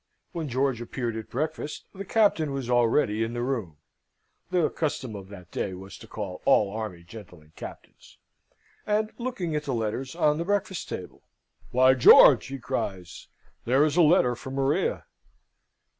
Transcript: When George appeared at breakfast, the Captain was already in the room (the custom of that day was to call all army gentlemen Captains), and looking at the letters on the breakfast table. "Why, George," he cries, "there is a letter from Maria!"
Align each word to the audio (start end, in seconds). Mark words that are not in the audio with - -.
When 0.31 0.49
George 0.49 0.81
appeared 0.81 1.15
at 1.15 1.29
breakfast, 1.29 1.85
the 1.93 2.03
Captain 2.03 2.51
was 2.51 2.71
already 2.71 3.23
in 3.23 3.33
the 3.35 3.43
room 3.43 3.77
(the 4.49 4.67
custom 4.71 5.15
of 5.15 5.27
that 5.29 5.51
day 5.51 5.75
was 5.75 5.95
to 5.99 6.07
call 6.07 6.41
all 6.43 6.71
army 6.75 7.03
gentlemen 7.03 7.51
Captains), 7.55 8.17
and 8.87 9.11
looking 9.19 9.55
at 9.55 9.65
the 9.65 9.75
letters 9.75 10.15
on 10.15 10.39
the 10.39 10.45
breakfast 10.45 10.89
table. 10.89 11.21
"Why, 11.69 11.93
George," 11.93 12.47
he 12.47 12.57
cries, 12.57 13.27
"there 13.65 13.85
is 13.85 13.95
a 13.95 14.01
letter 14.01 14.35
from 14.35 14.55
Maria!" 14.55 15.05